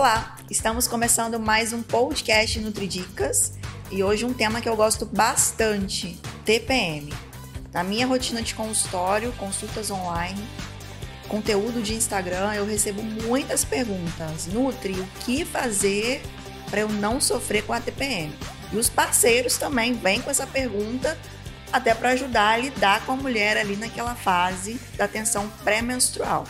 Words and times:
Olá, 0.00 0.34
estamos 0.48 0.88
começando 0.88 1.38
mais 1.38 1.74
um 1.74 1.82
podcast 1.82 2.58
Nutridicas 2.58 3.52
e 3.90 4.02
hoje 4.02 4.24
um 4.24 4.32
tema 4.32 4.62
que 4.62 4.66
eu 4.66 4.74
gosto 4.74 5.04
bastante, 5.04 6.18
TPM. 6.42 7.12
Na 7.70 7.84
minha 7.84 8.06
rotina 8.06 8.40
de 8.40 8.54
consultório, 8.54 9.30
consultas 9.32 9.90
online, 9.90 10.42
conteúdo 11.28 11.82
de 11.82 11.92
Instagram, 11.92 12.54
eu 12.54 12.64
recebo 12.64 13.02
muitas 13.02 13.62
perguntas. 13.62 14.46
Nutri, 14.46 14.94
o 14.94 15.06
que 15.22 15.44
fazer 15.44 16.22
para 16.70 16.80
eu 16.80 16.88
não 16.88 17.20
sofrer 17.20 17.62
com 17.66 17.74
a 17.74 17.80
TPM? 17.80 18.32
E 18.72 18.78
os 18.78 18.88
parceiros 18.88 19.58
também 19.58 19.92
vêm 19.92 20.22
com 20.22 20.30
essa 20.30 20.46
pergunta 20.46 21.18
até 21.70 21.94
para 21.94 22.12
ajudar 22.12 22.54
a 22.54 22.56
lidar 22.56 23.04
com 23.04 23.12
a 23.12 23.16
mulher 23.16 23.58
ali 23.58 23.76
naquela 23.76 24.14
fase 24.14 24.80
da 24.96 25.06
tensão 25.06 25.46
pré-menstrual. 25.62 26.46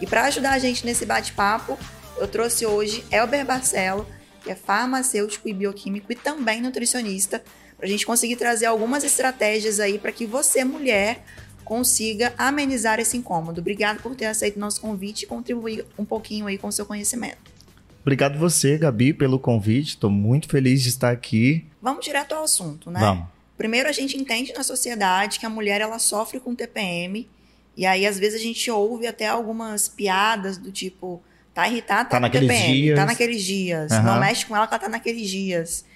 E 0.00 0.06
para 0.06 0.24
ajudar 0.24 0.52
a 0.52 0.58
gente 0.58 0.86
nesse 0.86 1.04
bate-papo, 1.04 1.78
eu 2.18 2.28
trouxe 2.28 2.66
hoje 2.66 3.04
Elber 3.10 3.44
Barcelo, 3.44 4.06
que 4.42 4.50
é 4.50 4.54
farmacêutico 4.54 5.48
e 5.48 5.52
bioquímico 5.52 6.12
e 6.12 6.14
também 6.14 6.60
nutricionista, 6.60 7.42
para 7.76 7.86
a 7.86 7.88
gente 7.88 8.06
conseguir 8.06 8.36
trazer 8.36 8.66
algumas 8.66 9.04
estratégias 9.04 9.80
aí 9.80 9.98
para 9.98 10.12
que 10.12 10.24
você, 10.24 10.64
mulher, 10.64 11.22
consiga 11.64 12.32
amenizar 12.38 12.98
esse 13.00 13.16
incômodo. 13.16 13.60
Obrigado 13.60 14.00
por 14.00 14.14
ter 14.14 14.26
aceito 14.26 14.58
nosso 14.58 14.80
convite 14.80 15.24
e 15.24 15.26
contribuir 15.26 15.84
um 15.98 16.04
pouquinho 16.04 16.46
aí 16.46 16.56
com 16.56 16.68
o 16.68 16.72
seu 16.72 16.86
conhecimento. 16.86 17.56
Obrigado 18.00 18.38
você, 18.38 18.78
Gabi, 18.78 19.12
pelo 19.12 19.38
convite. 19.38 19.88
Estou 19.88 20.08
muito 20.08 20.48
feliz 20.48 20.80
de 20.80 20.90
estar 20.90 21.10
aqui. 21.10 21.66
Vamos 21.82 22.04
direto 22.04 22.36
ao 22.36 22.44
assunto, 22.44 22.88
né? 22.88 23.00
Vamos. 23.00 23.26
Primeiro, 23.58 23.88
a 23.88 23.92
gente 23.92 24.16
entende 24.16 24.52
na 24.52 24.62
sociedade 24.62 25.40
que 25.40 25.46
a 25.46 25.50
mulher 25.50 25.80
ela 25.80 25.98
sofre 25.98 26.38
com 26.38 26.54
TPM. 26.54 27.28
E 27.76 27.84
aí, 27.84 28.06
às 28.06 28.16
vezes, 28.16 28.40
a 28.40 28.42
gente 28.42 28.70
ouve 28.70 29.08
até 29.08 29.26
algumas 29.26 29.88
piadas 29.88 30.56
do 30.56 30.70
tipo, 30.70 31.20
tá 31.56 31.66
irritada, 31.66 32.04
tá, 32.04 32.10
Tá 32.10 32.16
com 32.18 32.20
naqueles 32.20 32.48
TPM, 32.50 32.74
dias. 32.74 32.96
tá 32.98 33.06
naqueles 33.06 33.42
dias. 33.42 33.90
Aham. 33.90 34.02
Não 34.02 34.20
mexe 34.20 34.44
com 34.44 34.54
ela 34.54 34.66
ela 34.66 34.78
tá 34.78 34.88
naqueles 34.90 35.26
dias. 35.30 35.86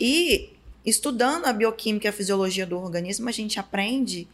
E 0.00 0.50
estudando 0.84 1.46
a 1.46 1.52
bioquímica 1.52 2.08
e 2.08 2.10
a 2.10 2.12
fisiologia 2.12 2.66
do 2.66 2.76
organismo, 2.76 3.28
a 3.28 3.32
gente 3.32 3.60
aprende 3.60 4.26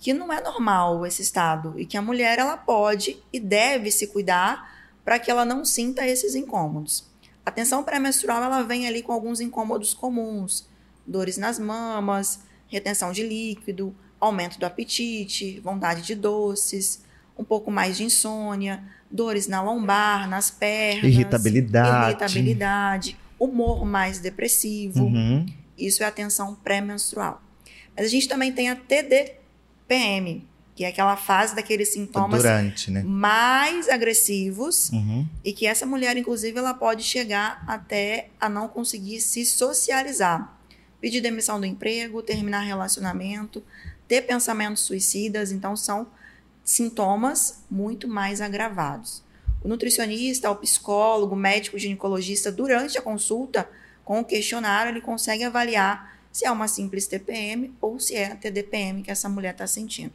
que 0.00 0.14
não 0.14 0.32
é 0.32 0.40
normal 0.40 1.04
esse 1.04 1.20
estado 1.20 1.74
e 1.76 1.84
que 1.84 1.98
a 1.98 2.00
mulher 2.00 2.38
ela 2.38 2.56
pode 2.56 3.22
e 3.30 3.38
deve 3.38 3.90
se 3.90 4.06
cuidar 4.06 4.78
para 5.04 5.18
que 5.18 5.30
ela 5.30 5.44
não 5.44 5.62
sinta 5.62 6.06
esses 6.06 6.34
incômodos. 6.34 7.04
A 7.44 7.50
tensão 7.50 7.82
pré-menstrual 7.82 8.42
ela 8.42 8.62
vem 8.62 8.86
ali 8.88 9.02
com 9.02 9.12
alguns 9.12 9.40
incômodos 9.40 9.92
comuns, 9.92 10.66
dores 11.06 11.36
nas 11.36 11.58
mamas, 11.58 12.40
retenção 12.66 13.12
de 13.12 13.22
líquido, 13.22 13.94
aumento 14.18 14.58
do 14.58 14.64
apetite, 14.64 15.60
vontade 15.60 16.00
de 16.00 16.14
doces, 16.14 17.02
um 17.38 17.44
pouco 17.44 17.70
mais 17.70 17.96
de 17.96 18.04
insônia, 18.04 18.82
dores 19.10 19.46
na 19.46 19.62
lombar, 19.62 20.28
nas 20.28 20.50
pernas, 20.50 21.04
Irritabilidade. 21.04 22.08
irritabilidade, 22.10 23.16
humor 23.38 23.84
mais 23.84 24.18
depressivo. 24.18 25.04
Uhum. 25.04 25.46
Isso 25.78 26.02
é 26.02 26.06
a 26.06 26.10
tensão 26.10 26.54
pré-menstrual. 26.56 27.40
Mas 27.96 28.06
a 28.06 28.08
gente 28.08 28.28
também 28.28 28.52
tem 28.52 28.68
a 28.68 28.76
TDPM, 28.76 30.44
que 30.74 30.84
é 30.84 30.88
aquela 30.88 31.16
fase 31.16 31.54
daqueles 31.54 31.88
sintomas 31.92 32.42
Durante, 32.42 32.90
né? 32.90 33.02
mais 33.04 33.88
agressivos 33.88 34.90
Uhum. 34.90 35.26
e 35.44 35.52
que 35.52 35.66
essa 35.66 35.86
mulher, 35.86 36.16
inclusive, 36.16 36.58
ela 36.58 36.74
pode 36.74 37.02
chegar 37.02 37.62
até 37.66 38.28
a 38.40 38.48
não 38.48 38.68
conseguir 38.68 39.20
se 39.20 39.44
socializar, 39.44 40.56
pedir 41.00 41.20
demissão 41.20 41.58
do 41.60 41.66
emprego, 41.66 42.22
terminar 42.22 42.60
relacionamento, 42.60 43.62
ter 44.06 44.22
pensamentos 44.22 44.82
suicidas. 44.82 45.50
Então, 45.52 45.76
são 45.76 46.06
sintomas 46.68 47.64
muito 47.70 48.06
mais 48.06 48.42
agravados. 48.42 49.24
O 49.64 49.68
nutricionista, 49.68 50.50
o 50.50 50.56
psicólogo, 50.56 51.34
o 51.34 51.38
médico 51.38 51.78
ginecologista, 51.78 52.52
durante 52.52 52.98
a 52.98 53.00
consulta, 53.02 53.66
com 54.04 54.20
o 54.20 54.24
questionário, 54.24 54.90
ele 54.90 55.00
consegue 55.00 55.44
avaliar 55.44 56.18
se 56.30 56.44
é 56.44 56.50
uma 56.50 56.68
simples 56.68 57.06
TPM 57.06 57.74
ou 57.80 57.98
se 57.98 58.14
é 58.14 58.32
a 58.32 58.36
TDPM 58.36 59.02
que 59.02 59.10
essa 59.10 59.30
mulher 59.30 59.52
está 59.52 59.66
sentindo. 59.66 60.12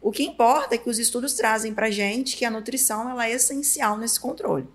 O 0.00 0.12
que 0.12 0.22
importa 0.22 0.76
é 0.76 0.78
que 0.78 0.88
os 0.88 1.00
estudos 1.00 1.32
trazem 1.32 1.74
para 1.74 1.90
gente 1.90 2.36
que 2.36 2.44
a 2.44 2.50
nutrição 2.50 3.10
ela 3.10 3.26
é 3.26 3.32
essencial 3.32 3.98
nesse 3.98 4.20
controle. 4.20 4.68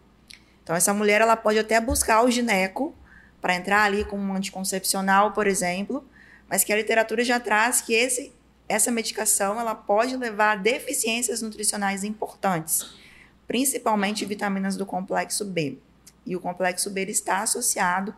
Então, 0.62 0.76
essa 0.76 0.94
mulher 0.94 1.22
ela 1.22 1.38
pode 1.38 1.58
até 1.58 1.80
buscar 1.80 2.26
o 2.26 2.30
gineco 2.30 2.94
para 3.40 3.56
entrar 3.56 3.84
ali 3.84 4.04
com 4.04 4.20
um 4.20 4.36
anticoncepcional, 4.36 5.32
por 5.32 5.48
exemplo, 5.48 6.06
mas 6.50 6.66
que 6.66 6.74
a 6.74 6.76
literatura 6.76 7.24
já 7.24 7.40
traz 7.40 7.80
que 7.80 7.94
esse, 7.94 8.34
essa 8.70 8.92
medicação 8.92 9.60
ela 9.60 9.74
pode 9.74 10.16
levar 10.16 10.52
a 10.52 10.56
deficiências 10.56 11.42
nutricionais 11.42 12.04
importantes, 12.04 12.86
principalmente 13.48 14.24
vitaminas 14.26 14.78
do 14.78 14.86
complexo 14.86 15.44
B. 15.44 15.80
E 16.24 16.36
o 16.36 16.40
complexo 16.40 16.92
B 16.92 17.06
está 17.06 17.42
associado 17.42 18.14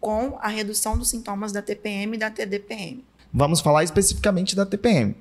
com 0.00 0.38
a 0.40 0.48
redução 0.48 0.96
dos 0.96 1.10
sintomas 1.10 1.52
da 1.52 1.60
TPM 1.60 2.16
e 2.16 2.18
da 2.18 2.30
TDPM. 2.30 3.04
Vamos 3.30 3.60
falar 3.60 3.84
especificamente 3.84 4.56
da 4.56 4.64
TPM. 4.64 5.14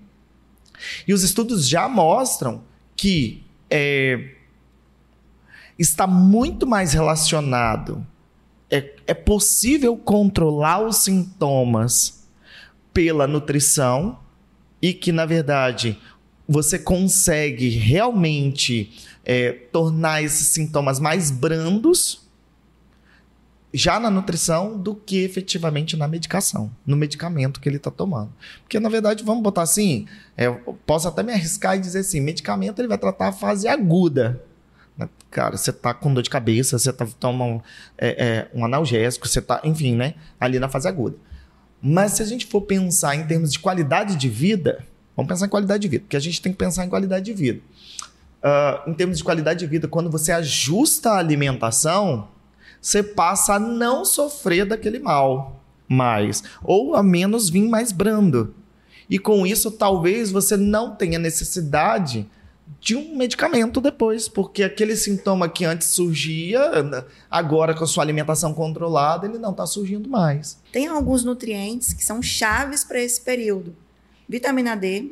E 1.06 1.14
os 1.14 1.24
estudos 1.24 1.68
já 1.68 1.90
mostram 1.90 2.64
que 2.96 3.46
é, 3.70 4.36
está 5.78 6.08
muito 6.08 6.66
mais 6.66 6.94
relacionado. 6.94 8.08
É, 8.72 8.96
é 9.06 9.14
possível 9.14 9.98
controlar 9.98 10.80
os 10.80 10.98
sintomas 10.98 12.26
pela 12.94 13.28
nutrição 13.28 14.18
e 14.82 14.94
que, 14.94 15.12
na 15.12 15.26
verdade, 15.26 16.00
você 16.48 16.80
consegue 16.80 17.70
realmente 17.70 18.92
é, 19.24 19.52
tornar 19.52 20.24
esses 20.24 20.48
sintomas 20.48 21.00
mais 21.00 21.30
brandos 21.30 22.28
já 23.74 24.00
na 24.00 24.10
nutrição 24.10 24.78
do 24.78 24.96
que 24.96 25.24
efetivamente 25.24 25.96
na 25.96 26.08
medicação, 26.08 26.72
no 26.86 26.96
medicamento 26.96 27.60
que 27.60 27.70
ele 27.70 27.78
está 27.78 27.92
tomando. 27.92 28.32
Porque, 28.62 28.80
na 28.80 28.90
verdade, 28.90 29.24
vamos 29.24 29.44
botar 29.44 29.62
assim, 29.62 30.08
é, 30.36 30.50
posso 30.86 31.08
até 31.08 31.22
me 31.22 31.32
arriscar 31.32 31.78
e 31.78 31.80
dizer 31.80 32.00
assim, 32.00 32.20
medicamento 32.20 32.80
ele 32.80 32.88
vai 32.88 32.98
tratar 32.98 33.28
a 33.28 33.32
fase 33.32 33.68
aguda. 33.68 34.42
né? 34.98 35.08
Cara, 35.30 35.56
você 35.56 35.72
tá 35.72 35.94
com 35.94 36.12
dor 36.12 36.24
de 36.24 36.30
cabeça, 36.32 36.80
você 36.80 36.92
tá 36.92 37.06
tomando 37.20 37.62
é, 37.98 38.26
é, 38.26 38.58
um 38.58 38.66
analgésico, 38.66 39.28
você 39.28 39.42
tá, 39.42 39.62
enfim, 39.64 39.96
né? 39.96 40.16
Ali 40.40 40.58
na 40.58 40.68
fase 40.68 40.88
aguda. 40.88 41.16
Mas 41.82 42.14
se 42.14 42.24
a 42.24 42.26
gente 42.26 42.46
for 42.46 42.62
pensar 42.62 43.16
em 43.16 43.26
termos 43.26 43.52
de 43.52 43.60
qualidade 43.60 44.16
de 44.16 44.28
vida, 44.30 44.86
vamos 45.16 45.30
pensar 45.30 45.46
em 45.46 45.50
qualidade 45.50 45.82
de 45.82 45.88
vida, 45.88 46.04
porque 46.04 46.18
a 46.18 46.20
gente 46.20 46.42
tem 46.42 46.52
que 46.52 46.58
pensar 46.58 46.86
em 46.86 46.90
qualidade 46.90 47.26
de 47.26 47.34
vida. 47.34 47.62
Ah, 48.42 48.84
em 48.88 48.94
termos 48.94 49.18
de 49.18 49.24
qualidade 49.24 49.60
de 49.60 49.68
vida, 49.68 49.88
quando 49.88 50.10
você 50.10 50.32
ajusta 50.32 51.12
a 51.12 51.18
alimentação, 51.18 52.28
você 52.82 53.04
passa 53.04 53.56
a 53.56 53.60
não 53.60 54.06
sofrer 54.06 54.66
daquele 54.66 55.00
mal 55.00 55.62
mais, 55.88 56.44
ou 56.64 56.96
a 56.96 57.04
menos 57.04 57.50
vir 57.50 57.68
mais 57.68 57.92
brando. 57.92 58.54
E 59.10 59.18
com 59.18 59.46
isso, 59.46 59.72
talvez 59.72 60.32
você 60.32 60.56
não 60.56 60.96
tenha 60.96 61.18
necessidade 61.18 62.30
de 62.80 62.96
um 62.96 63.16
medicamento 63.16 63.82
depois, 63.82 64.28
porque 64.28 64.64
aquele 64.64 64.96
sintoma 64.96 65.50
que 65.50 65.66
antes 65.66 65.88
surgia, 65.88 66.62
agora 67.30 67.74
com 67.74 67.84
a 67.84 67.88
sua 67.88 68.04
alimentação 68.04 68.54
controlada, 68.54 69.26
ele 69.26 69.38
não 69.38 69.52
está 69.52 69.66
surgindo 69.66 70.10
mais. 70.10 70.60
Tem 70.72 70.88
alguns 70.88 71.24
nutrientes 71.24 71.94
que 71.94 72.04
são 72.04 72.22
chaves 72.22 72.84
para 72.84 73.02
esse 73.02 73.22
período. 73.22 73.76
Vitamina 74.28 74.76
D, 74.76 75.12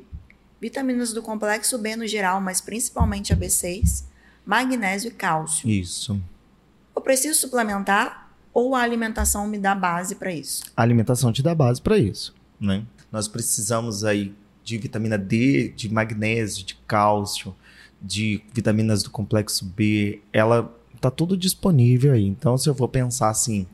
vitaminas 0.61 1.13
do 1.13 1.21
complexo 1.21 1.77
B 1.77 1.95
no 1.95 2.07
geral, 2.07 2.39
mas 2.39 2.61
principalmente 2.61 3.33
a 3.33 3.37
B6, 3.37 4.05
magnésio 4.45 5.09
e 5.09 5.13
cálcio. 5.13 5.69
Isso. 5.69 6.21
Eu 6.95 7.01
preciso 7.01 7.39
suplementar 7.39 8.31
ou 8.53 8.75
a 8.75 8.81
alimentação 8.81 9.45
me 9.45 9.59
dá 9.59 9.75
base 9.75 10.15
para 10.15 10.31
isso? 10.31 10.63
A 10.75 10.81
alimentação 10.81 11.31
te 11.31 11.43
dá 11.43 11.53
base 11.53 11.79
para 11.79 11.97
isso, 11.97 12.33
né? 12.59 12.83
Nós 13.11 13.27
precisamos 13.27 14.03
aí 14.03 14.33
de 14.67 14.77
vitamina 14.77 15.17
D, 15.17 15.69
de 15.69 15.87
magnésio, 15.87 16.65
de 16.65 16.75
cálcio, 16.85 17.55
de 18.01 18.41
vitaminas 18.53 19.01
do 19.01 19.09
complexo 19.09 19.63
B. 19.63 20.19
Ela 20.33 20.69
tá 20.99 21.09
tudo 21.09 21.37
disponível 21.37 22.11
aí. 22.11 22.25
Então, 22.27 22.57
se 22.57 22.67
eu 22.69 22.73
vou 22.73 22.89
pensar 22.89 23.29
assim 23.29 23.65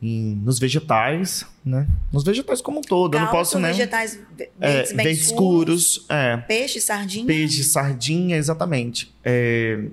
em, 0.00 0.36
nos 0.44 0.60
vegetais, 0.60 1.44
né? 1.64 1.88
Nos 2.12 2.22
vegetais 2.22 2.60
como 2.60 2.78
um 2.78 2.80
todo, 2.82 3.16
eu 3.16 3.22
não 3.22 3.26
posso, 3.32 3.58
né? 3.58 3.72
vegetais 3.72 4.20
ve- 4.36 4.48
É, 4.60 4.86
bem 4.94 5.04
verdes 5.06 5.24
escuros, 5.24 5.82
escuros, 5.96 6.06
é. 6.10 6.36
peixe, 6.36 6.80
sardinha. 6.80 7.26
Peixe, 7.26 7.64
sardinha, 7.64 8.36
exatamente. 8.36 9.12
É, 9.24 9.84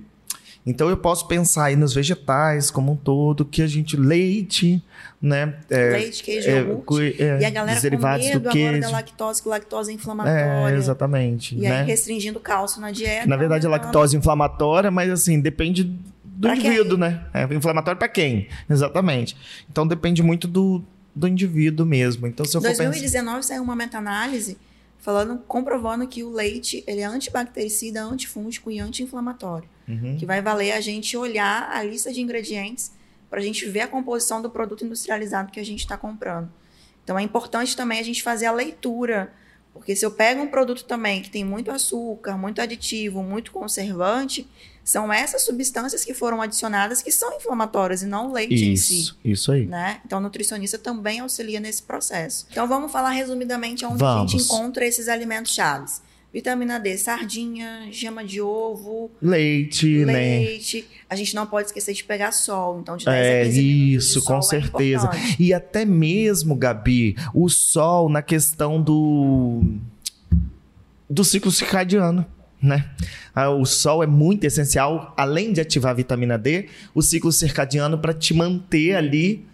então 0.66 0.90
eu 0.90 0.96
posso 0.98 1.28
pensar 1.28 1.66
aí 1.66 1.76
nos 1.76 1.94
vegetais 1.94 2.72
como 2.72 2.92
um 2.94 2.96
todo, 2.96 3.44
que 3.44 3.62
a 3.62 3.68
gente 3.68 3.98
leite, 3.98 4.82
né? 5.22 5.56
É, 5.70 5.90
leite, 5.92 6.24
queijo, 6.24 6.50
é, 6.50 6.60
iogurte. 6.62 7.22
é, 7.22 7.40
E 7.42 7.46
a 7.46 7.50
galera 7.50 7.74
os 7.74 7.78
com 7.80 7.82
derivados 7.82 8.26
medo 8.26 8.40
do 8.40 8.50
agora 8.50 8.54
queijo. 8.72 8.82
da 8.82 8.90
lactose, 8.90 9.42
que 9.44 9.50
lactose 9.50 9.90
é 9.90 9.94
É, 9.94 9.96
inflamatória. 9.96 10.76
exatamente. 10.76 11.56
E 11.58 11.66
aí 11.66 11.72
né? 11.72 11.84
restringindo 11.84 12.40
cálcio 12.40 12.80
na 12.80 12.92
dieta. 12.92 13.28
Na 13.28 13.36
verdade, 13.36 13.66
é 13.66 13.70
lactose 13.70 14.16
inflamatória, 14.16 14.90
mas 14.90 15.10
assim, 15.12 15.40
depende 15.40 15.84
do 15.84 16.48
Pra 16.48 16.56
indivíduo, 16.56 16.98
né? 16.98 17.26
É 17.34 17.44
inflamatório 17.54 17.98
para 18.00 18.08
quem? 18.08 18.48
Exatamente. 18.70 19.38
Então 19.72 19.86
depende 19.86 20.24
muito 20.24 20.48
do, 20.48 20.84
do 21.16 21.28
indivíduo 21.28 21.86
mesmo. 21.86 22.26
Então, 22.26 22.46
se 22.46 22.56
eu 22.56 22.60
Em 22.60 22.64
for 22.64 22.70
pensar. 22.70 22.84
2019 22.86 23.44
saiu 23.44 23.62
uma 23.64 23.76
meta-análise 23.76 24.58
falando, 25.00 25.38
comprovando 25.48 26.08
que 26.08 26.24
o 26.24 26.32
leite 26.32 26.84
ele 26.88 27.02
é 27.02 27.06
antibactericida, 27.06 28.02
antifúngico 28.02 28.72
e 28.72 28.80
anti-inflamatório. 28.80 29.68
Uhum. 29.88 30.16
que 30.18 30.26
vai 30.26 30.42
valer 30.42 30.72
a 30.72 30.82
gente 30.82 31.18
olhar 31.18 31.70
a 31.70 31.84
lista 31.84 32.12
de 32.12 32.22
ingredientes 32.22 32.92
para 33.30 33.40
a 33.40 33.44
gente 33.44 33.66
ver 33.68 33.82
a 33.82 33.88
composição 33.88 34.42
do 34.42 34.50
produto 34.50 34.86
industrializado 34.86 35.52
que 35.52 35.60
a 35.60 35.66
gente 35.66 35.80
está 35.80 35.98
comprando. 35.98 36.50
Então 37.04 37.20
é 37.20 37.24
importante 37.24 37.76
também 37.76 38.00
a 38.00 38.04
gente 38.04 38.24
fazer 38.24 38.46
a 38.46 38.52
leitura, 38.52 39.34
porque 39.74 39.96
se 39.96 40.06
eu 40.06 40.12
pego 40.12 40.42
um 40.42 40.48
produto 40.48 40.86
também 40.86 41.22
que 41.22 41.30
tem 41.30 41.44
muito 41.44 41.72
açúcar, 41.72 42.38
muito 42.38 42.62
aditivo, 42.62 43.24
muito 43.24 43.52
conservante, 43.52 44.48
são 44.84 45.12
essas 45.12 45.42
substâncias 45.42 46.04
que 46.04 46.14
foram 46.14 46.42
adicionadas 46.42 47.02
que 47.02 47.12
são 47.12 47.36
inflamatórias 47.36 48.04
e 48.04 48.06
não 48.06 48.30
o 48.30 48.34
leite 48.34 48.54
em 48.54 48.76
si. 48.76 49.00
Isso, 49.00 49.20
isso 49.24 49.52
aí. 49.52 49.66
Né? 49.66 50.02
Então, 50.06 50.20
o 50.20 50.22
nutricionista 50.22 50.78
também 50.78 51.22
auxilia 51.22 51.60
nesse 51.60 51.84
processo. 51.84 52.46
Então, 52.52 52.68
vamos 52.68 52.92
falar 52.92 53.12
resumidamente 53.12 53.86
onde 53.86 54.04
a 54.04 54.16
Vamos. 54.16 54.32
gente 54.32 54.44
encontra 54.44 54.86
esses 54.86 55.08
alimentos 55.08 55.54
chaves. 55.54 56.02
Vitamina 56.34 56.80
D, 56.80 56.98
sardinha, 56.98 57.88
gema 57.92 58.24
de 58.24 58.42
ovo, 58.42 59.12
Leite, 59.22 60.04
né? 60.04 60.14
leite. 60.14 60.84
A 61.08 61.16
gente 61.16 61.36
não 61.36 61.46
pode 61.46 61.68
esquecer 61.68 61.94
de 61.94 62.04
pegar 62.04 62.32
sol. 62.32 62.80
Então, 62.82 62.98
de 62.98 63.06
10 63.06 63.16
É, 63.16 63.42
a 63.42 63.46
15 63.46 63.62
minutos 63.62 64.06
isso, 64.08 64.24
com 64.24 64.42
certeza. 64.42 65.04
É 65.06 65.08
importante. 65.10 65.36
E 65.44 65.54
até 65.54 65.86
mesmo, 65.86 66.56
Gabi, 66.56 67.16
o 67.36 67.48
sol 67.50 68.10
na 68.10 68.22
questão 68.24 68.82
do 68.82 69.62
do 71.08 71.24
ciclo 71.24 71.52
circadiano, 71.52 72.26
né? 72.60 72.90
Ah, 73.36 73.50
O 73.52 73.66
sol 73.66 74.02
é 74.02 74.08
muito 74.08 74.46
essencial, 74.46 75.14
além 75.16 75.54
de 75.54 75.62
ativar 75.62 75.92
a 75.92 75.96
vitamina 75.96 76.38
D, 76.38 76.68
o 76.96 77.02
ciclo 77.04 77.32
circadiano 77.32 77.98
para 78.00 78.14
te 78.14 78.34
manter 78.34 78.96
ali 78.96 79.46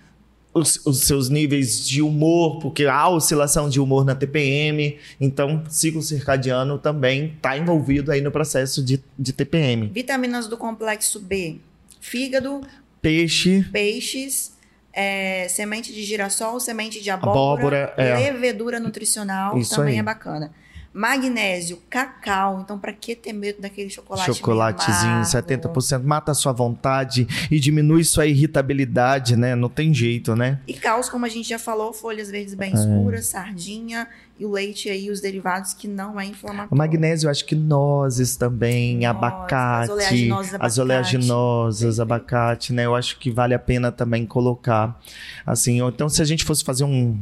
os, 0.54 0.86
os 0.86 1.02
seus 1.02 1.30
níveis 1.30 1.88
de 1.88 2.02
humor, 2.02 2.60
porque 2.60 2.86
há 2.86 3.08
oscilação 3.08 3.70
de 3.70 3.80
humor 3.80 4.04
na 4.04 4.16
TPM, 4.16 4.98
então 5.20 5.64
ciclo 5.70 6.02
circadiano 6.02 6.78
também 6.78 7.34
está 7.36 7.58
envolvido 7.58 8.12
aí 8.12 8.22
no 8.22 8.32
processo 8.32 8.84
de, 8.84 9.02
de 9.18 9.34
TPM. 9.34 9.88
Vitaminas 9.88 10.48
do 10.48 10.58
complexo 10.58 11.20
B: 11.20 11.58
fígado, 12.02 12.62
Peixe, 13.02 13.66
peixes, 13.72 14.54
é, 14.92 15.48
semente 15.48 15.94
de 15.94 16.04
girassol, 16.04 16.60
semente 16.60 17.02
de 17.02 17.10
abóbora, 17.10 17.86
Abóbora, 17.86 17.94
é. 17.96 18.32
levedura 18.32 18.80
nutricional 18.80 19.58
Isso 19.58 19.76
também 19.76 19.94
aí. 19.94 20.00
é 20.00 20.04
bacana. 20.04 20.52
Magnésio, 20.94 21.80
cacau. 21.90 22.62
Então, 22.62 22.80
pra 22.80 22.92
que 22.92 23.16
ter 23.16 23.32
medo 23.34 23.62
daquele 23.62 23.90
chocolate? 23.90 24.26
Chocolatezinho, 24.26 25.12
amargo? 25.12 25.30
70%, 25.30 26.04
mata 26.04 26.32
a 26.32 26.36
sua 26.36 26.52
vontade 26.52 27.28
e 27.50 27.60
diminui 27.60 28.04
sua 28.04 28.26
irritabilidade, 28.26 29.36
né? 29.36 29.56
Não 29.56 29.70
tem 29.70 29.94
jeito, 29.94 30.36
né? 30.36 30.60
E 30.68 30.74
cálcio, 30.74 31.12
como 31.12 31.26
a 31.26 31.30
gente 31.30 31.48
já 31.48 31.60
falou, 31.60 31.94
folhas 31.94 32.30
verdes 32.32 32.54
É. 32.54 32.58
bem 32.58 32.74
escuras, 32.74 33.28
sardinha 33.28 34.08
e 34.40 34.46
o 34.46 34.52
leite 34.52 34.90
aí, 34.90 35.12
os 35.12 35.20
derivados 35.22 35.74
que 35.74 35.88
não 35.88 36.20
é 36.20 36.26
inflamatório. 36.26 36.70
O 36.72 36.76
magnésio, 36.78 37.28
eu 37.28 37.32
acho 37.32 37.46
que 37.46 37.56
nozes 37.56 38.36
também, 38.38 38.96
Nozes, 38.96 39.06
abacate, 39.10 39.84
as 39.84 39.90
oleaginosas, 39.92 40.48
as 40.48 40.54
abacate. 40.56 40.80
oleaginosas, 40.82 42.00
abacate, 42.00 42.74
né? 42.74 42.86
Eu 42.86 42.96
acho 42.96 43.20
que 43.20 43.30
vale 43.30 43.54
a 43.54 43.60
pena 43.60 43.92
também 43.92 44.26
colocar. 44.26 45.00
Assim, 45.46 45.82
ou 45.82 45.90
então 45.90 46.08
se 46.10 46.22
a 46.22 46.26
gente 46.26 46.44
fosse 46.46 46.64
fazer 46.64 46.84
um 46.84 47.20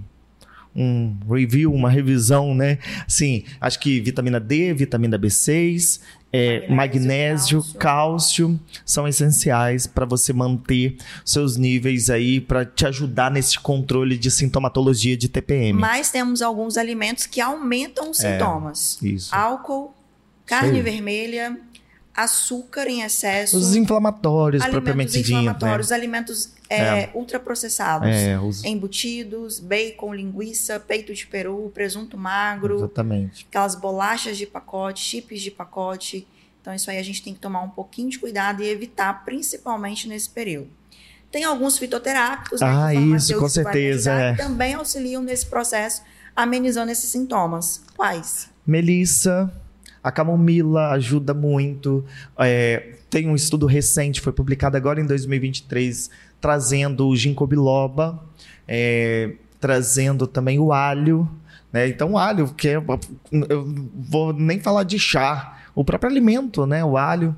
um 0.77 1.17
review, 1.29 1.73
uma 1.73 1.89
revisão, 1.89 2.53
né? 2.53 2.77
Assim, 3.05 3.43
acho 3.59 3.79
que 3.79 3.99
vitamina 3.99 4.39
D, 4.39 4.73
vitamina 4.75 5.17
B6, 5.17 5.99
é, 6.31 6.67
Magnésio, 6.69 7.61
cálcio. 7.79 7.79
cálcio. 7.79 8.59
são 8.85 9.07
essenciais 9.07 9.87
para 9.87 10.05
você 10.05 10.31
manter 10.33 10.97
seus 11.25 11.57
níveis 11.57 12.09
aí, 12.09 12.39
para 12.39 12.63
te 12.65 12.85
ajudar 12.85 13.31
nesse 13.31 13.57
controle 13.59 14.17
de 14.17 14.29
sintomatologia 14.29 15.17
de 15.17 15.27
TPM. 15.29 15.79
Mas 15.79 16.11
temos 16.11 16.41
alguns 16.41 16.77
alimentos 16.77 17.25
que 17.25 17.41
aumentam 17.41 18.11
os 18.11 18.23
É. 18.23 18.33
sintomas. 18.33 18.99
Isso. 19.01 19.33
Álcool, 19.33 19.95
carne 20.45 20.81
vermelha, 20.81 21.57
açúcar 22.17 22.87
em 22.87 23.03
excesso. 23.03 23.55
Os 23.55 23.75
inflamatórios, 23.75 24.65
propriamente 24.65 25.11
dito, 25.11 25.31
né? 25.31 25.41
inflamatórios, 25.41 25.91
alimentos 25.91 26.51
é, 26.67 27.09
ultraprocessados. 27.13 28.09
É, 28.09 28.39
os... 28.39 28.63
Embutidos, 28.63 29.59
bacon, 29.59 30.15
linguiça, 30.15 30.79
peito 30.79 31.13
de 31.13 31.27
peru, 31.27 31.71
presunto 31.75 32.17
magro, 32.17 32.77
Exatamente. 32.77 33.45
aquelas 33.47 33.75
bolachas 33.75 34.35
de 34.35 34.47
pacote, 34.47 34.99
chips 34.99 35.41
de 35.41 35.51
pacote. 35.51 36.27
Então, 36.59 36.73
isso 36.73 36.89
aí 36.89 36.97
a 36.97 37.03
gente 37.03 37.21
tem 37.21 37.35
que 37.35 37.39
tomar 37.39 37.61
um 37.61 37.69
pouquinho 37.69 38.09
de 38.09 38.17
cuidado 38.17 38.63
e 38.63 38.67
evitar, 38.67 39.23
principalmente 39.23 40.07
nesse 40.07 40.29
período. 40.29 40.69
Tem 41.31 41.43
alguns 41.43 41.77
fitoterápicos, 41.77 42.61
né, 42.61 42.67
Ah, 42.67 42.87
o 42.87 43.15
isso, 43.15 43.37
com 43.37 43.47
certeza, 43.47 44.11
é. 44.11 44.31
que 44.31 44.37
também 44.41 44.73
auxiliam 44.73 45.21
nesse 45.21 45.45
processo, 45.45 46.01
amenizando 46.35 46.91
esses 46.91 47.11
sintomas. 47.11 47.83
Quais? 47.95 48.49
Melissa, 48.65 49.53
a 50.03 50.11
camomila 50.11 50.91
ajuda 50.91 51.33
muito. 51.33 52.03
É, 52.37 52.95
tem 53.09 53.27
um 53.27 53.35
estudo 53.35 53.65
recente, 53.65 54.21
foi 54.21 54.33
publicado 54.33 54.77
agora 54.77 55.01
em 55.01 55.05
2023, 55.05 56.09
trazendo 56.39 57.07
o 57.07 57.15
ginkgo 57.15 57.47
biloba, 57.47 58.23
é, 58.67 59.33
trazendo 59.59 60.27
também 60.27 60.59
o 60.59 60.71
alho. 60.71 61.29
Né? 61.71 61.87
Então, 61.87 62.13
o 62.13 62.17
alho, 62.17 62.53
que 62.53 62.69
é, 62.69 62.75
eu 62.75 62.83
vou 63.95 64.33
nem 64.33 64.59
falar 64.59 64.83
de 64.83 64.99
chá, 64.99 65.57
o 65.75 65.83
próprio 65.83 66.09
alimento, 66.09 66.65
né? 66.65 66.83
O 66.83 66.97
alho. 66.97 67.35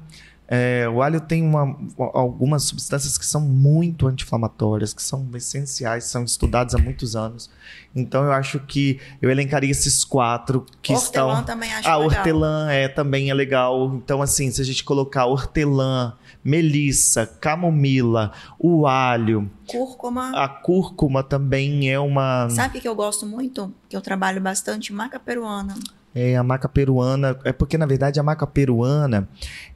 É, 0.51 0.89
o 0.89 1.03
alho 1.03 1.21
tem 1.21 1.43
uma- 1.43 1.77
algumas 2.13 2.63
substâncias 2.63 3.19
que 3.19 3.25
são 3.25 3.39
muito 3.39 4.07
anti-inflamatórias, 4.07 4.93
que 4.95 5.03
são 5.03 5.27
essenciais, 5.35 6.05
são 6.05 6.23
estudadas 6.23 6.73
há 6.73 6.79
muitos 6.79 7.15
anos. 7.15 7.51
Então 7.95 8.23
eu 8.23 8.31
acho 8.31 8.59
que 8.61 8.99
eu 9.21 9.29
elencaria 9.29 9.69
esses 9.69 10.03
quatro 10.03 10.65
que 10.81 10.91
hortelã 10.93 11.29
estão. 11.33 11.43
também 11.45 11.71
acho 11.73 11.87
A 11.87 11.97
legal. 11.97 12.17
hortelã 12.17 12.71
é, 12.71 12.87
também 12.87 13.29
é 13.29 13.33
legal. 13.35 13.93
Então, 13.95 14.23
assim, 14.23 14.49
se 14.49 14.59
a 14.59 14.65
gente 14.65 14.83
colocar 14.83 15.25
hortelã, 15.27 16.13
melissa, 16.43 17.27
camomila, 17.27 18.31
o 18.57 18.87
alho, 18.87 19.49
Cúrcuma. 19.67 20.31
a 20.35 20.47
cúrcuma 20.49 21.21
também 21.21 21.91
é 21.91 21.99
uma. 21.99 22.49
Sabe 22.49 22.69
o 22.69 22.71
que 22.73 22.81
que 22.81 22.87
eu 22.87 22.95
gosto 22.95 23.23
muito? 23.25 23.71
Que 23.87 23.95
eu 23.95 24.01
trabalho 24.01 24.41
bastante? 24.41 24.91
Maca 24.91 25.19
peruana. 25.19 25.75
É 26.15 26.35
a 26.35 26.41
maca 26.43 26.67
peruana. 26.67 27.37
É 27.43 27.53
porque, 27.53 27.77
na 27.77 27.85
verdade, 27.85 28.19
a 28.19 28.23
maca 28.23 28.47
peruana, 28.47 29.29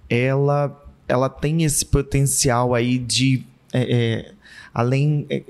ela, 0.10 0.84
ela 1.08 1.30
tem 1.30 1.64
esse 1.64 1.86
potencial 1.86 2.74
aí 2.74 2.98
de. 2.98 3.46
é, 3.72 3.82
é, 4.28 4.32
além. 4.74 5.26
é, 5.30 5.44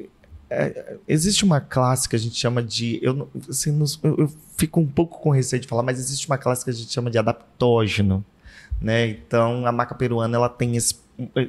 é, 0.49 0.97
existe 1.07 1.43
uma 1.43 1.59
classe 1.59 2.07
que 2.07 2.15
a 2.15 2.19
gente 2.19 2.35
chama 2.35 2.61
de. 2.61 2.99
Eu, 3.01 3.29
assim, 3.49 3.77
eu, 4.03 4.17
eu 4.19 4.31
fico 4.55 4.79
um 4.79 4.87
pouco 4.87 5.19
com 5.19 5.29
receio 5.31 5.61
de 5.61 5.67
falar, 5.67 5.83
mas 5.83 5.97
existe 5.99 6.27
uma 6.27 6.37
classe 6.37 6.63
que 6.63 6.69
a 6.69 6.73
gente 6.73 6.91
chama 6.91 7.09
de 7.09 7.17
adaptógeno. 7.17 8.23
Né? 8.81 9.07
Então, 9.09 9.65
a 9.65 9.71
maca 9.71 9.95
peruana 9.95 10.35
ela 10.35 10.49
tem 10.49 10.75
esse, 10.75 10.95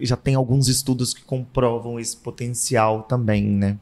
já 0.03 0.17
tem 0.17 0.35
alguns 0.37 0.69
estudos 0.69 1.13
que 1.13 1.23
comprovam 1.23 1.99
esse 1.99 2.17
potencial 2.17 3.03
também, 3.03 3.43
né? 3.45 3.77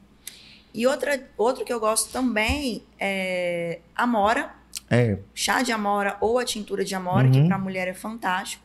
E 0.75 0.87
outra, 0.87 1.21
outro 1.37 1.65
que 1.65 1.73
eu 1.73 1.79
gosto 1.79 2.11
também 2.11 2.83
é 2.99 3.81
amora. 3.95 4.55
É, 4.89 5.19
Chá 5.35 5.63
de 5.63 5.71
amora 5.71 6.17
ou 6.21 6.39
a 6.39 6.45
tintura 6.45 6.83
de 6.85 6.95
amora, 6.95 7.27
Uhum. 7.27 7.33
que 7.33 7.47
para 7.47 7.59
mulher 7.59 7.89
é 7.89 7.95
fantástico. 7.95 8.63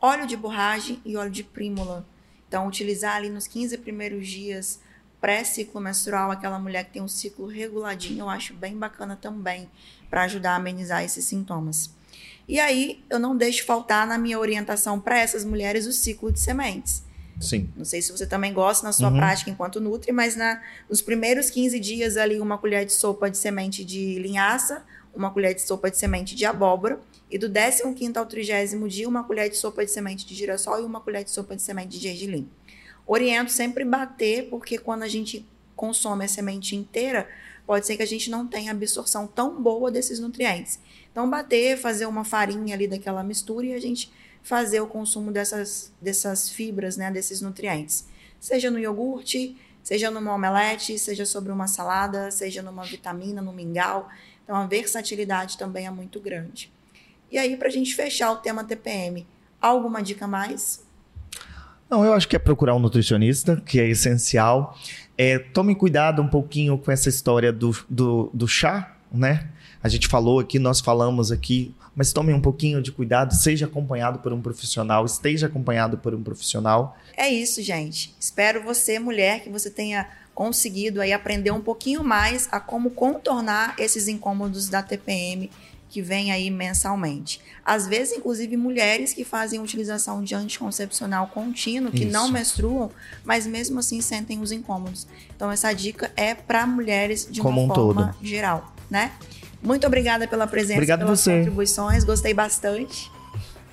Óleo 0.00 0.26
de 0.26 0.36
borragem 0.36 1.00
e 1.04 1.16
óleo 1.16 1.30
de 1.30 1.42
prímula. 1.44 2.06
Então, 2.48 2.66
utilizar 2.66 3.16
ali 3.16 3.28
nos 3.30 3.46
15 3.46 3.78
primeiros 3.78 4.26
dias 4.26 4.80
pré-ciclo 5.20 5.80
menstrual, 5.80 6.30
aquela 6.30 6.58
mulher 6.58 6.84
que 6.86 6.92
tem 6.94 7.02
um 7.02 7.08
ciclo 7.08 7.46
reguladinho, 7.46 8.20
eu 8.20 8.28
acho 8.30 8.54
bem 8.54 8.74
bacana 8.76 9.14
também 9.20 9.68
para 10.08 10.22
ajudar 10.22 10.52
a 10.52 10.56
amenizar 10.56 11.04
esses 11.04 11.26
sintomas. 11.26 11.90
E 12.48 12.58
aí, 12.58 13.04
eu 13.10 13.18
não 13.18 13.36
deixo 13.36 13.64
faltar 13.66 14.06
na 14.06 14.16
minha 14.16 14.38
orientação 14.38 14.98
para 14.98 15.18
essas 15.18 15.44
mulheres 15.44 15.86
o 15.86 15.92
ciclo 15.92 16.32
de 16.32 16.40
sementes. 16.40 17.02
sim. 17.38 17.68
Não 17.76 17.84
sei 17.84 18.00
se 18.02 18.10
você 18.12 18.26
também 18.26 18.52
gosta 18.52 18.84
na 18.86 18.92
sua 18.92 19.08
Uhum. 19.10 19.16
prática 19.18 19.50
enquanto 19.50 19.80
Nutri, 19.80 20.10
mas 20.12 20.36
na, 20.36 20.60
nos 20.88 21.00
primeiros 21.02 21.48
15 21.50 21.78
dias 21.78 22.16
ali, 22.16 22.40
uma 22.40 22.56
colher 22.58 22.84
de 22.86 22.92
sopa 22.92 23.30
de 23.30 23.36
semente 23.38 23.84
de 23.84 24.18
linhaça, 24.18 24.82
uma 25.14 25.30
colher 25.30 25.54
de 25.54 25.60
sopa 25.62 25.90
de 25.90 25.96
semente 25.98 26.34
de 26.34 26.44
abóbora, 26.44 26.98
e 27.30 27.38
do 27.38 27.48
15º 27.48 28.16
ao 28.16 28.26
30 28.26 28.88
dia, 28.88 29.08
uma 29.08 29.22
colher 29.22 29.48
de 29.48 29.56
sopa 29.56 29.84
de 29.84 29.90
semente 29.90 30.26
de 30.26 30.34
girassol 30.34 30.80
e 30.80 30.84
uma 30.84 31.00
colher 31.00 31.22
de 31.22 31.30
sopa 31.30 31.54
de 31.54 31.62
semente 31.62 31.90
de 31.90 31.98
gergelim. 31.98 32.50
Oriento 33.06 33.52
sempre 33.52 33.84
bater, 33.84 34.48
porque 34.50 34.76
quando 34.78 35.04
a 35.04 35.08
gente 35.08 35.46
consome 35.76 36.24
a 36.24 36.28
semente 36.28 36.74
inteira, 36.74 37.28
pode 37.66 37.86
ser 37.86 37.96
que 37.96 38.02
a 38.02 38.06
gente 38.06 38.28
não 38.28 38.46
tenha 38.46 38.72
absorção 38.72 39.26
tão 39.26 39.62
boa 39.62 39.90
desses 39.90 40.18
nutrientes. 40.18 40.80
Então, 41.10 41.28
bater, 41.30 41.78
fazer 41.78 42.06
uma 42.06 42.24
farinha 42.24 42.74
ali 42.74 42.88
daquela 42.88 43.22
mistura 43.22 43.66
e 43.66 43.74
a 43.74 43.80
gente 43.80 44.12
fazer 44.42 44.80
o 44.80 44.86
consumo 44.86 45.30
dessas, 45.30 45.92
dessas 46.00 46.50
fibras, 46.50 46.96
né, 46.96 47.10
desses 47.10 47.40
nutrientes. 47.40 48.06
Seja 48.40 48.70
no 48.70 48.78
iogurte, 48.78 49.56
seja 49.82 50.10
numa 50.10 50.34
omelete, 50.34 50.98
seja 50.98 51.24
sobre 51.24 51.52
uma 51.52 51.68
salada, 51.68 52.30
seja 52.30 52.62
numa 52.62 52.84
vitamina, 52.84 53.40
no 53.40 53.52
mingau. 53.52 54.08
Então, 54.42 54.56
a 54.56 54.66
versatilidade 54.66 55.56
também 55.56 55.86
é 55.86 55.90
muito 55.90 56.18
grande. 56.18 56.72
E 57.30 57.38
aí, 57.38 57.56
para 57.56 57.68
a 57.68 57.70
gente 57.70 57.94
fechar 57.94 58.32
o 58.32 58.36
tema 58.36 58.64
TPM, 58.64 59.26
alguma 59.60 60.02
dica 60.02 60.26
mais? 60.26 60.82
Não, 61.88 62.04
eu 62.04 62.12
acho 62.12 62.28
que 62.28 62.36
é 62.36 62.38
procurar 62.38 62.74
um 62.74 62.78
nutricionista, 62.78 63.60
que 63.64 63.80
é 63.80 63.88
essencial. 63.88 64.76
É, 65.16 65.38
tome 65.38 65.74
cuidado 65.74 66.22
um 66.22 66.28
pouquinho 66.28 66.78
com 66.78 66.90
essa 66.90 67.08
história 67.08 67.52
do, 67.52 67.76
do, 67.88 68.30
do 68.32 68.48
chá, 68.48 68.96
né? 69.12 69.48
A 69.82 69.88
gente 69.88 70.08
falou 70.08 70.40
aqui, 70.40 70.58
nós 70.58 70.80
falamos 70.80 71.32
aqui, 71.32 71.74
mas 71.94 72.12
tome 72.12 72.32
um 72.32 72.40
pouquinho 72.40 72.82
de 72.82 72.92
cuidado, 72.92 73.34
seja 73.34 73.66
acompanhado 73.66 74.18
por 74.18 74.32
um 74.32 74.40
profissional, 74.40 75.04
esteja 75.04 75.46
acompanhado 75.46 75.98
por 75.98 76.14
um 76.14 76.22
profissional. 76.22 76.96
É 77.16 77.28
isso, 77.28 77.62
gente. 77.62 78.14
Espero 78.20 78.62
você, 78.62 78.98
mulher, 78.98 79.42
que 79.42 79.48
você 79.48 79.70
tenha 79.70 80.08
conseguido 80.34 81.00
aí 81.00 81.12
aprender 81.12 81.50
um 81.50 81.60
pouquinho 81.60 82.04
mais 82.04 82.48
a 82.52 82.60
como 82.60 82.90
contornar 82.90 83.74
esses 83.78 84.06
incômodos 84.06 84.68
da 84.68 84.82
TPM 84.82 85.50
que 85.90 86.00
vem 86.00 86.30
aí 86.30 86.50
mensalmente. 86.50 87.40
Às 87.64 87.86
vezes, 87.86 88.16
inclusive, 88.16 88.56
mulheres 88.56 89.12
que 89.12 89.24
fazem 89.24 89.60
utilização 89.60 90.22
de 90.22 90.34
anticoncepcional 90.34 91.26
contínuo, 91.26 91.90
que 91.90 92.04
Isso. 92.04 92.12
não 92.12 92.30
menstruam, 92.30 92.90
mas 93.24 93.46
mesmo 93.46 93.80
assim 93.80 94.00
sentem 94.00 94.40
os 94.40 94.52
incômodos. 94.52 95.06
Então, 95.34 95.50
essa 95.50 95.72
dica 95.72 96.10
é 96.16 96.32
para 96.34 96.66
mulheres 96.66 97.26
de 97.30 97.40
Como 97.40 97.60
uma 97.62 97.72
um 97.72 97.74
forma 97.76 98.12
todo. 98.14 98.26
geral, 98.26 98.72
né? 98.88 99.12
Muito 99.62 99.86
obrigada 99.86 100.26
pela 100.28 100.46
presença, 100.46 100.74
Obrigado 100.74 101.00
pelas 101.00 101.20
você. 101.20 101.36
contribuições, 101.38 102.04
gostei 102.04 102.32
bastante. 102.32 103.10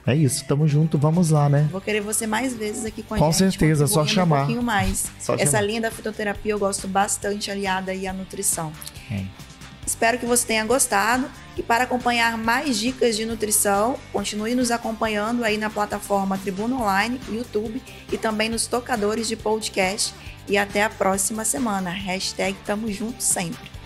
É 0.06 0.16
isso, 0.16 0.44
tamo 0.46 0.68
junto, 0.68 0.98
vamos 0.98 1.30
lá, 1.30 1.48
né? 1.50 1.68
Vou 1.72 1.82
querer 1.82 2.02
você 2.02 2.26
mais 2.26 2.54
vezes 2.56 2.84
aqui 2.86 3.04
com 3.04 3.14
a 3.14 3.18
com 3.18 3.26
gente. 3.26 3.34
Com 3.34 3.52
certeza, 3.52 3.88
só 3.88 4.06
chamar. 4.06 4.38
Um 4.38 4.46
pouquinho 4.46 4.64
mais. 4.64 5.06
Só 5.20 5.36
Essa 5.36 5.46
chamar. 5.58 5.62
linha 5.62 5.82
da 5.82 5.92
fitoterapia 5.92 6.54
eu 6.54 6.60
gosto 6.60 6.88
bastante 6.88 7.52
aliada 7.52 7.92
aí 7.92 8.08
à 8.08 8.14
nutrição. 8.14 8.72
É. 9.12 9.24
Espero 9.88 10.20
que 10.20 10.26
você 10.26 10.46
tenha 10.46 10.66
gostado 10.66 11.32
e 11.56 11.64
para 11.64 11.86
acompanhar 11.86 12.38
mais 12.38 12.78
dicas 12.78 13.16
de 13.16 13.26
nutrição, 13.26 13.98
continue 14.12 14.54
nos 14.54 14.70
acompanhando 14.70 15.46
aí 15.46 15.58
na 15.58 15.70
plataforma 15.70 16.38
Tribuna 16.38 16.76
Online, 16.76 17.22
YouTube 17.30 17.82
e 18.12 18.18
também 18.18 18.50
nos 18.50 18.68
tocadores 18.68 19.30
de 19.30 19.38
podcast. 19.38 20.14
E 20.46 20.58
até 20.58 20.84
a 20.84 20.90
próxima 20.90 21.46
semana. 21.46 21.90
Hashtag 21.90 22.58
Tamo 22.66 22.92
Junto 22.92 23.24
Sempre. 23.24 23.77